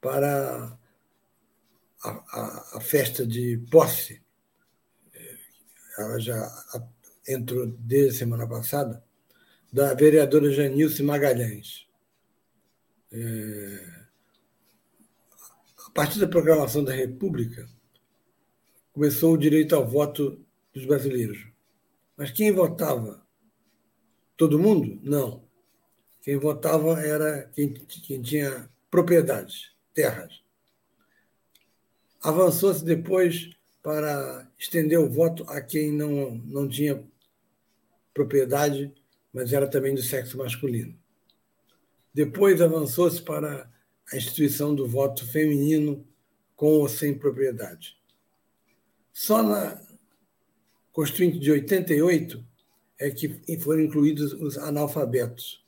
[0.00, 0.78] para
[2.04, 4.22] a, a, a festa de posse.
[5.98, 6.48] Ela já
[7.26, 9.02] entrou desde a semana passada,
[9.72, 11.85] da vereadora Janilce Magalhães.
[13.12, 14.06] É,
[15.86, 17.68] a partir da programação da República,
[18.92, 21.46] começou o direito ao voto dos brasileiros.
[22.16, 23.26] Mas quem votava?
[24.36, 24.98] Todo mundo?
[25.02, 25.44] Não.
[26.22, 30.42] Quem votava era quem, quem tinha propriedades, terras.
[32.22, 33.50] Avançou-se depois
[33.82, 37.02] para estender o voto a quem não, não tinha
[38.12, 38.92] propriedade,
[39.32, 40.98] mas era também do sexo masculino.
[42.16, 43.70] Depois avançou-se para
[44.10, 46.02] a instituição do voto feminino
[46.54, 47.94] com ou sem propriedade.
[49.12, 49.78] Só na
[50.92, 52.42] Constituinte de 88
[52.98, 55.62] é que foram incluídos os analfabetos.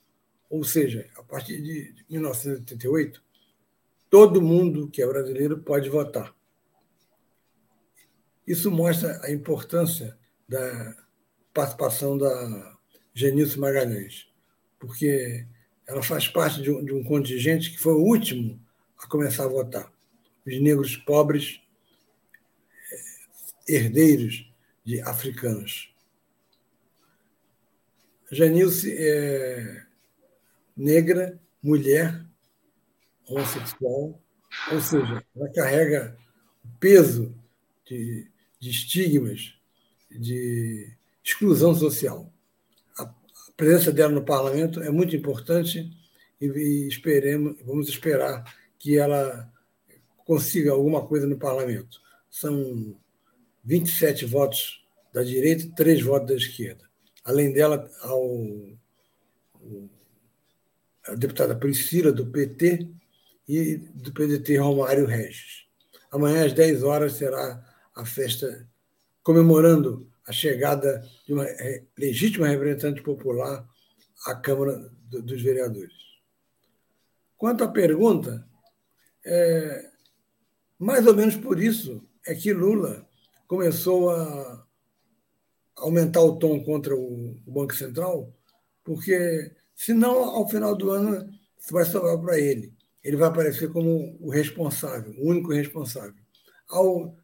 [0.49, 3.23] Ou seja, a partir de 1988,
[4.09, 6.35] todo mundo que é brasileiro pode votar.
[8.47, 10.97] Isso mostra a importância da
[11.53, 12.75] participação da
[13.13, 14.27] Genilce Magalhães,
[14.79, 15.45] porque
[15.89, 18.63] ela faz parte de um, de um contingente que foi o último
[18.99, 19.91] a começar a votar.
[20.45, 21.59] Os negros pobres,
[22.91, 24.47] eh, herdeiros
[24.85, 25.91] de africanos.
[28.31, 29.83] Janilce é
[30.77, 32.23] negra, mulher,
[33.27, 34.21] homossexual,
[34.71, 36.15] ou seja, ela carrega
[36.63, 37.35] o peso
[37.83, 39.55] de, de estigmas,
[40.11, 42.31] de exclusão social.
[43.59, 45.91] Presença dela no parlamento é muito importante
[46.39, 48.41] e esperemos, vamos esperar
[48.77, 49.51] que ela
[50.25, 51.99] consiga alguma coisa no parlamento.
[52.29, 52.95] São
[53.65, 54.81] 27 votos
[55.13, 56.89] da direita, e 3 votos da esquerda.
[57.25, 58.47] Além dela, ao,
[61.05, 62.87] a deputada Priscila, do PT,
[63.45, 65.65] e do PDT Romário Regis.
[66.09, 67.61] Amanhã, às 10 horas, será
[67.93, 68.65] a festa
[69.21, 71.45] comemorando a chegada de uma
[71.97, 73.67] legítima representante popular
[74.27, 75.91] à Câmara dos Vereadores.
[77.35, 78.47] Quanto à pergunta,
[79.25, 79.89] é,
[80.77, 83.09] mais ou menos por isso é que Lula
[83.47, 84.67] começou a
[85.77, 88.31] aumentar o tom contra o Banco Central,
[88.83, 92.71] porque senão, ao final do ano, isso vai sobrar para ele.
[93.03, 96.21] Ele vai aparecer como o responsável, o único responsável.
[96.67, 97.17] Ao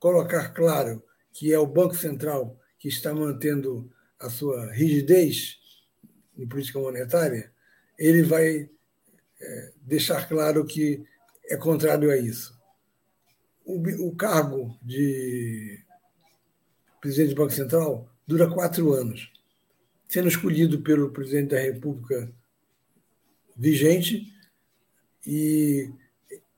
[0.00, 1.02] colocar claro
[1.36, 5.58] que é o Banco Central que está mantendo a sua rigidez
[6.34, 7.52] em política monetária,
[7.98, 8.70] ele vai
[9.38, 11.04] é, deixar claro que
[11.44, 12.58] é contrário a isso.
[13.66, 15.78] O, o cargo de
[17.02, 19.30] presidente do Banco Central dura quatro anos,
[20.08, 22.32] sendo escolhido pelo presidente da República
[23.54, 24.32] vigente
[25.26, 25.90] e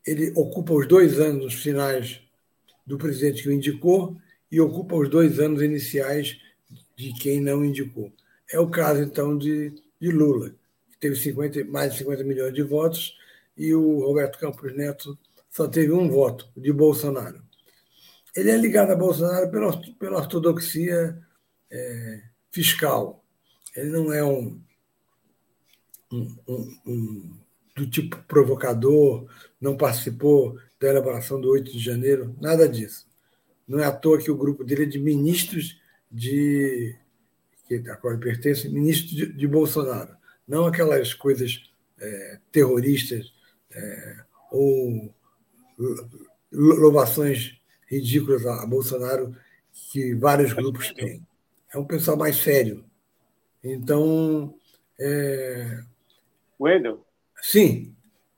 [0.07, 2.21] ele ocupa os dois anos finais
[2.87, 4.17] do presidente que o indicou
[4.51, 6.39] e ocupa os dois anos iniciais
[6.97, 8.13] de quem não indicou.
[8.51, 10.51] É o caso, então, de, de Lula,
[10.91, 13.17] que teve 50, mais de 50 milhões de votos,
[13.57, 15.19] e o Roberto Campos Neto
[15.51, 17.43] só teve um voto, de Bolsonaro.
[18.35, 21.19] Ele é ligado a Bolsonaro pela, pela ortodoxia
[21.71, 23.25] é, fiscal.
[23.75, 24.61] Ele não é um,
[26.13, 27.39] um, um, um,
[27.75, 29.29] do tipo provocador,
[29.61, 33.08] não participou da elaboração do 8 de janeiro, nada disso.
[33.69, 36.97] Não é à toa que o grupo dele é de ministros de.
[37.67, 40.17] que a qual ele pertence, ministros de, de Bolsonaro.
[40.47, 43.33] Não aquelas coisas é, terroristas
[43.71, 44.17] é,
[44.51, 45.15] ou
[46.51, 49.37] louvações ridículas a Bolsonaro
[49.93, 51.23] que vários grupos têm.
[51.73, 52.85] É um pessoal mais sério.
[53.63, 54.55] Então.
[54.99, 55.81] É...
[56.59, 57.05] Wendel?
[57.41, 57.95] Sim.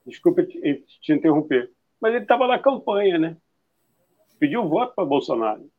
[0.07, 1.71] Desculpa te, te interromper.
[2.01, 3.37] Mas ele estava na campanha, né?
[4.41, 5.71] Pediu voto para Bolsonaro.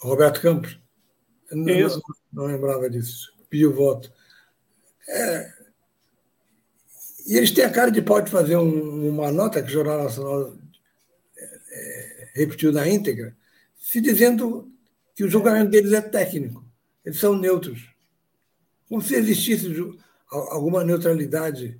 [0.00, 0.80] Roberto Campos?
[1.52, 2.02] Não, não,
[2.32, 3.32] não, lembrava disso.
[3.50, 4.10] Pediu voto.
[5.06, 5.52] É,
[7.26, 10.02] e eles têm a cara de pau de fazer um, uma nota que o Jornal
[10.02, 10.56] Nacional
[11.36, 13.36] é, é, repetiu na íntegra,
[13.76, 14.72] se dizendo
[15.14, 16.64] que o julgamento deles é técnico,
[17.04, 17.90] eles são neutros.
[18.88, 19.68] Como se existisse
[20.30, 21.78] alguma neutralidade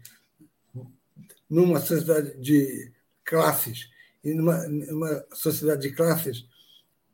[1.48, 2.92] numa sociedade de
[3.24, 3.90] classes
[4.24, 6.46] e numa, numa sociedade de classes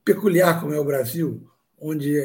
[0.05, 1.47] peculiar como é o Brasil,
[1.79, 2.19] onde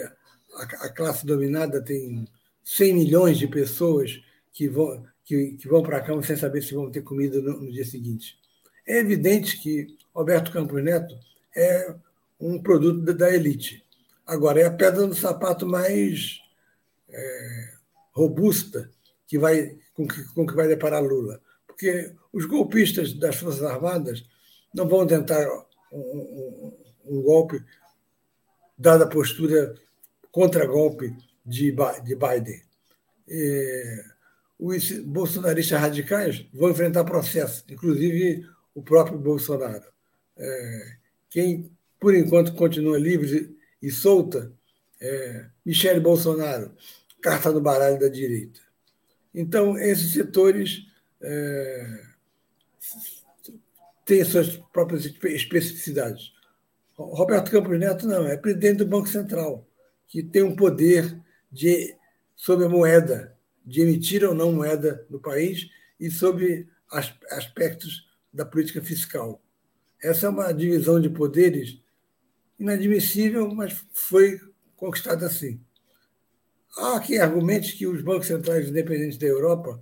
[0.55, 2.25] a, a classe dominada tem
[2.63, 4.21] 100 milhões de pessoas
[4.53, 7.59] que vão, que, que vão para a cama sem saber se vão ter comida no,
[7.59, 8.37] no, dia seguinte.
[8.87, 11.15] É evidente que Roberto Campos Neto
[11.55, 11.93] é
[12.39, 13.83] um produto da, elite.
[14.25, 16.39] Agora, é a pedra no sapato mais
[17.09, 17.73] é,
[18.11, 18.89] robusta
[19.27, 21.41] que vai, com, que, com que vai deparar Lula.
[21.65, 24.23] Porque os golpistas das Forças Armadas
[24.73, 25.47] não vão tentar
[25.91, 26.73] um, um,
[27.05, 27.63] um golpe,
[28.77, 29.75] dada a postura
[30.31, 31.15] contra-golpe
[31.45, 32.61] de, de Biden.
[33.27, 34.03] E,
[34.59, 39.83] os bolsonaristas radicais vão enfrentar processo, inclusive o próprio Bolsonaro.
[40.37, 40.97] É,
[41.29, 44.53] quem, por enquanto, continua livre e solta
[45.03, 46.71] é Michele Bolsonaro,
[47.21, 48.61] carta no baralho da direita.
[49.35, 50.87] Então, esses setores
[51.21, 51.99] é,
[54.05, 56.33] têm suas próprias especificidades.
[56.95, 59.67] Roberto Campos Neto não, é presidente do Banco Central,
[60.07, 61.19] que tem um poder
[61.51, 61.95] de,
[62.35, 63.35] sobre a moeda,
[63.65, 66.67] de emitir ou não moeda no país e sobre
[67.31, 69.41] aspectos da política fiscal.
[70.01, 71.81] Essa é uma divisão de poderes
[72.59, 74.39] inadmissível, mas foi
[74.75, 75.59] conquistada assim.
[76.77, 79.81] Há aqui argumentos que os bancos centrais independentes da Europa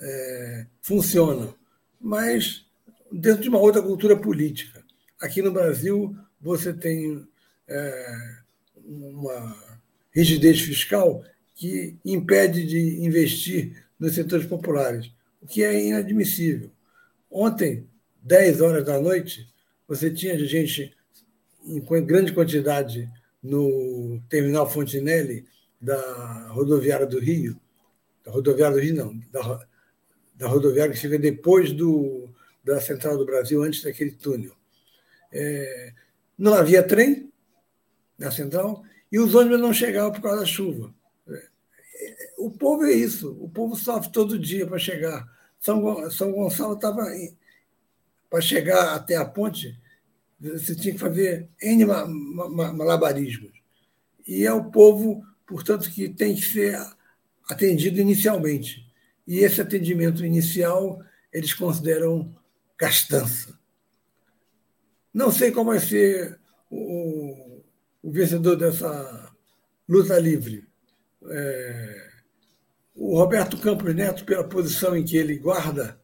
[0.00, 1.54] é, funcionam,
[2.00, 2.65] mas
[3.10, 4.84] dentro de uma outra cultura política.
[5.20, 7.26] Aqui no Brasil, você tem
[7.68, 8.16] é,
[8.84, 9.56] uma
[10.10, 16.70] rigidez fiscal que impede de investir nos setores populares, o que é inadmissível.
[17.30, 17.86] Ontem,
[18.22, 19.48] 10 horas da noite,
[19.88, 20.94] você tinha gente
[21.64, 23.10] em grande quantidade
[23.42, 25.46] no terminal Fontinelli
[25.80, 27.58] da rodoviária do Rio,
[28.24, 29.66] da rodoviária do Rio não, da,
[30.34, 32.28] da rodoviária que fica depois do,
[32.66, 34.52] da Central do Brasil, antes daquele túnel.
[35.32, 35.92] É,
[36.36, 37.32] não havia trem
[38.18, 40.92] na Central e os ônibus não chegavam por causa da chuva.
[42.36, 45.26] O povo é isso, o povo sofre todo dia para chegar.
[45.60, 47.06] São, São Gonçalo estava.
[48.28, 49.80] Para chegar até a ponte,
[50.38, 53.52] você tinha que fazer N malabarismos.
[54.26, 56.76] E é o povo, portanto, que tem que ser
[57.48, 58.84] atendido inicialmente.
[59.26, 61.00] E esse atendimento inicial
[61.32, 62.34] eles consideram
[62.78, 63.58] gastança.
[65.12, 66.38] Não sei qual vai ser
[66.70, 67.62] o,
[68.02, 69.34] o vencedor dessa
[69.88, 70.66] luta livre.
[71.28, 72.10] É,
[72.94, 76.00] o Roberto Campos Neto, pela posição em que ele guarda,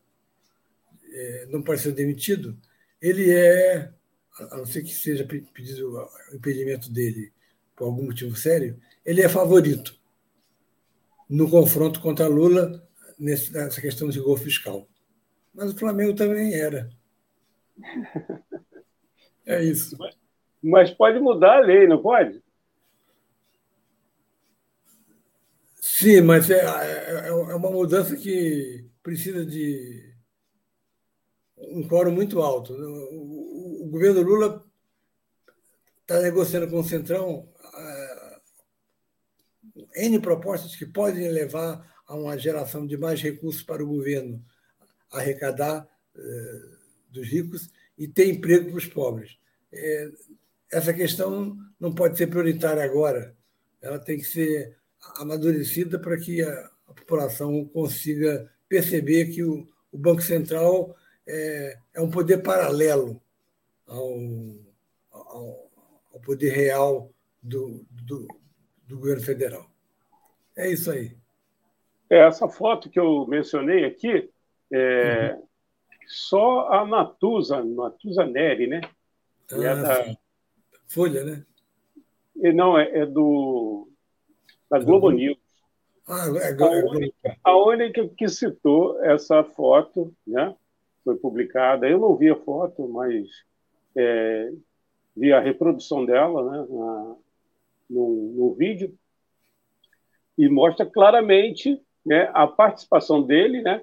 [1.13, 2.59] é, não pode ser demitido,
[3.01, 3.93] ele é,
[4.39, 7.33] a não ser que seja pedido o impedimento dele
[7.77, 9.99] por algum motivo sério, ele é favorito
[11.29, 12.87] no confronto contra Lula
[13.19, 14.89] nessa questão de gol fiscal.
[15.55, 16.91] Mas o Flamengo também era.
[19.45, 19.97] É isso.
[20.63, 22.41] Mas pode mudar a lei, não pode?
[25.81, 30.15] Sim, mas é, é, é uma mudança que precisa de
[31.59, 32.73] um quórum muito alto.
[32.73, 34.65] O, o, governo Lula
[36.03, 38.41] está negociando com o Centrão uh,
[39.97, 44.45] N propostas que podem levar a uma geração de mais recursos para o governo
[45.13, 45.87] arrecadar
[46.17, 46.77] uh,
[47.11, 49.39] dos ricos e ter emprego para os pobres.
[49.73, 50.11] É,
[50.71, 53.37] essa questão não pode ser prioritária agora,
[53.81, 54.77] ela tem que ser
[55.17, 60.95] amadurecida para que a, população consiga perceber que o, o Banco Central
[61.27, 63.21] é, é, um poder paralelo
[63.87, 64.19] ao,
[65.11, 65.71] ao,
[66.13, 67.11] ao poder real
[67.43, 68.29] do, do,
[68.87, 69.71] do, governo federal.
[70.55, 71.17] É isso aí.
[72.11, 74.31] É, essa foto que eu mencionei aqui,
[74.73, 75.47] é, uhum.
[76.07, 78.81] só a Natuza, Natuza Neri, né?
[79.51, 80.17] Ah, é da...
[80.89, 81.45] Folha, né?
[82.55, 83.89] Não, é, é do
[84.71, 85.15] da Globo uhum.
[85.15, 85.39] News.
[86.09, 90.55] Ah, é, é, a, única, a única que citou essa foto, né?
[91.05, 91.89] Foi publicada.
[91.89, 93.29] Eu não vi a foto, mas
[93.97, 94.51] é,
[95.17, 96.67] vi a reprodução dela, né?
[96.71, 97.17] Na,
[97.91, 98.97] no, no vídeo
[100.37, 103.83] e mostra claramente né, a participação dele, né?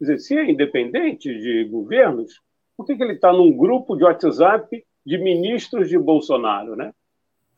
[0.00, 2.40] Quer dizer, se é independente de governos,
[2.74, 6.94] por que, que ele está num grupo de WhatsApp de ministros de Bolsonaro, né?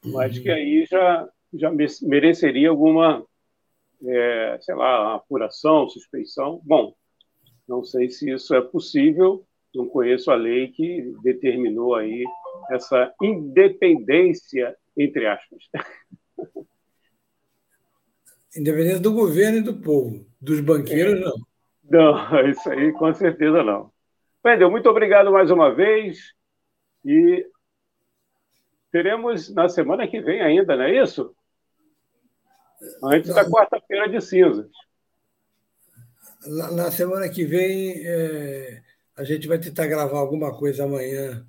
[0.04, 1.70] Mas que aí já, já
[2.02, 3.24] mereceria alguma,
[4.04, 6.60] é, sei lá, apuração, suspeição.
[6.64, 6.92] Bom,
[7.68, 12.24] não sei se isso é possível, não conheço a lei que determinou aí
[12.72, 15.62] essa independência, entre aspas.
[18.56, 20.26] Independência do governo e do povo.
[20.40, 21.51] Dos banqueiros, não.
[21.92, 22.16] Não,
[22.48, 23.92] isso aí com certeza não.
[24.42, 26.32] Wendel, muito obrigado mais uma vez.
[27.04, 27.46] E
[28.90, 31.34] teremos na semana que vem ainda, não é isso?
[33.04, 34.70] Antes da quarta-feira de cinzas.
[36.72, 38.82] Na, semana que vem, é,
[39.14, 41.46] a gente vai tentar gravar alguma coisa amanhã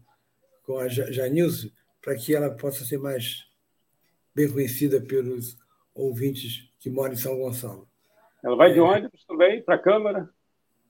[0.64, 1.70] com a Janilson,
[2.00, 3.48] para que ela possa ser mais
[4.36, 5.58] bem conhecida pelos
[5.96, 7.88] ouvintes que moram em São Gonçalo.
[8.44, 8.82] Ela vai de é.
[8.82, 10.30] ônibus também para a Câmara?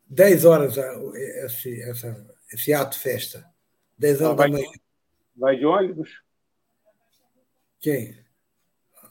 [0.07, 3.45] 10 horas esse, essa, esse ato festa.
[3.97, 4.67] 10 horas da manhã.
[5.35, 6.21] Vai de ônibus?
[7.79, 8.17] Quem?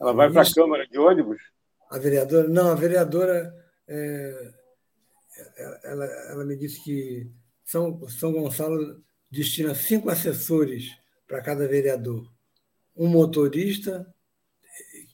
[0.00, 1.40] Ela vai para a Câmara de ônibus?
[1.90, 2.48] A vereadora?
[2.48, 3.54] Não, a vereadora.
[3.86, 4.52] É,
[5.84, 7.30] ela, ela me disse que
[7.64, 12.30] São, São Gonçalo destina cinco assessores para cada vereador.
[12.96, 14.12] Um motorista,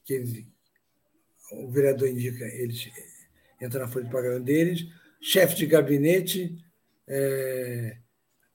[0.04, 0.48] que ele,
[1.52, 2.90] o vereador indica, eles
[3.61, 4.86] entra na folha de pagamento deles,
[5.20, 6.56] chefe de gabinete,
[7.06, 7.96] é,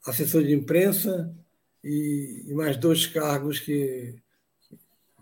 [0.05, 1.33] assessor de imprensa
[1.83, 4.15] e, e, mais dois cargos que,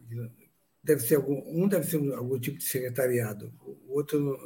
[0.07, 0.31] que
[0.83, 3.53] deve ser algum, um deve ser algum tipo de secretariado,
[3.87, 4.39] o outro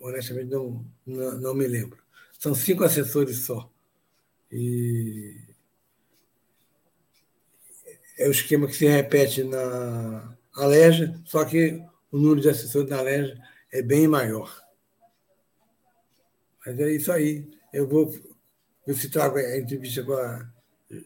[0.00, 1.98] honestamente não, não, não me lembro.
[2.38, 3.70] São cinco assessores só.
[4.52, 5.36] E
[8.18, 11.82] é o esquema que se repete na Alerja, só que
[12.12, 13.40] o número de assessores na Alerja
[13.74, 14.48] é bem maior.
[16.64, 17.50] Mas é isso aí.
[17.72, 18.08] Eu vou
[18.86, 20.48] ver se trago a entrevista com a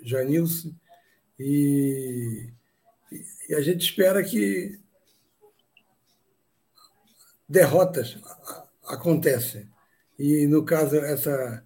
[0.03, 0.75] Janilson
[1.39, 2.53] e,
[3.49, 4.79] e a gente espera que
[7.49, 8.19] derrotas
[8.85, 9.67] acontecem.
[10.19, 11.65] E, no caso, essa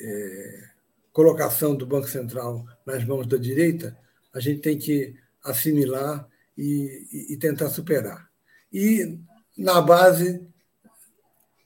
[0.00, 0.70] é,
[1.12, 3.98] colocação do Banco Central nas mãos da direita,
[4.32, 8.27] a gente tem que assimilar e, e tentar superar.
[8.72, 9.18] E,
[9.56, 10.46] na base,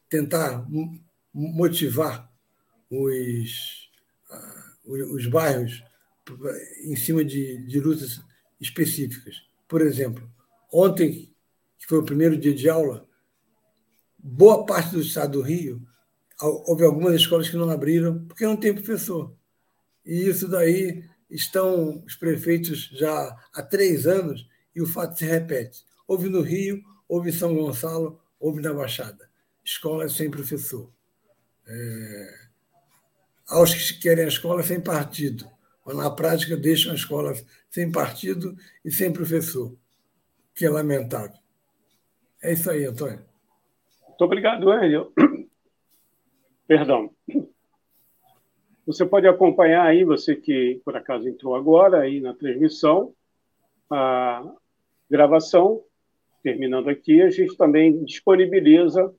[0.08, 0.66] tentar
[1.32, 2.30] motivar
[2.90, 3.90] os,
[4.84, 5.82] os bairros
[6.84, 8.20] em cima de, de lutas
[8.60, 9.42] específicas.
[9.66, 10.30] Por exemplo,
[10.72, 11.34] ontem,
[11.78, 13.08] que foi o primeiro dia de aula,
[14.18, 15.82] boa parte do estado do Rio,
[16.40, 19.34] houve algumas escolas que não abriram porque não tem professor.
[20.04, 25.84] E isso daí estão os prefeitos já há três anos e o fato se repete.
[26.06, 26.82] Houve no Rio,
[27.12, 29.28] houve em São Gonçalo, houve na Baixada.
[29.62, 30.90] Escolas sem professor.
[31.68, 32.34] É...
[33.48, 35.46] Aos que querem a escola sem partido,
[35.84, 37.34] mas na prática deixam a escola
[37.68, 39.76] sem partido e sem professor,
[40.54, 41.36] que é lamentável.
[42.42, 43.22] É isso aí, Antônio.
[44.08, 45.12] Muito obrigado, Hélio.
[46.66, 47.14] Perdão.
[48.86, 53.14] Você pode acompanhar aí, você que por acaso entrou agora aí na transmissão,
[53.90, 54.50] a
[55.10, 55.84] gravação.
[56.42, 59.14] Terminando aqui, a gente também disponibiliza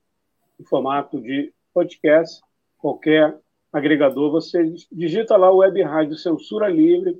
[0.59, 2.41] em formato de podcast,
[2.77, 3.37] qualquer
[3.71, 7.19] agregador, você digita lá Web Rádio Censura Livre,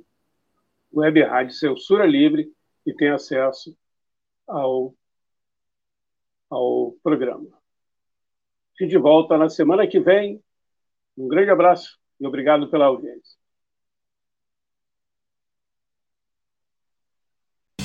[0.92, 2.52] Web Rádio Censura Livre,
[2.86, 3.76] e tem acesso
[4.46, 4.94] ao,
[6.50, 7.48] ao programa.
[8.78, 10.42] A gente volta na semana que vem.
[11.16, 13.43] Um grande abraço e obrigado pela audiência.